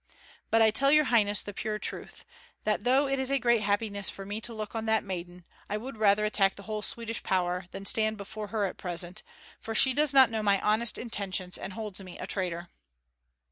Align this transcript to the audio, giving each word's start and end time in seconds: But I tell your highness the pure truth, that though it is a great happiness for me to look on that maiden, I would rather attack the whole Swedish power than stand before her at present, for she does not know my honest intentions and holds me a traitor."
But 0.49 0.63
I 0.63 0.71
tell 0.71 0.91
your 0.91 1.03
highness 1.03 1.43
the 1.43 1.53
pure 1.53 1.77
truth, 1.77 2.25
that 2.63 2.85
though 2.85 3.07
it 3.07 3.19
is 3.19 3.29
a 3.29 3.37
great 3.37 3.61
happiness 3.61 4.09
for 4.09 4.25
me 4.25 4.41
to 4.41 4.51
look 4.51 4.73
on 4.73 4.87
that 4.87 5.03
maiden, 5.03 5.45
I 5.69 5.77
would 5.77 5.95
rather 5.95 6.25
attack 6.25 6.55
the 6.55 6.63
whole 6.63 6.81
Swedish 6.81 7.21
power 7.21 7.65
than 7.69 7.85
stand 7.85 8.17
before 8.17 8.47
her 8.47 8.65
at 8.65 8.77
present, 8.77 9.21
for 9.59 9.75
she 9.75 9.93
does 9.93 10.11
not 10.11 10.31
know 10.31 10.41
my 10.41 10.59
honest 10.61 10.97
intentions 10.97 11.55
and 11.55 11.73
holds 11.73 12.01
me 12.01 12.17
a 12.17 12.25
traitor." 12.25 12.69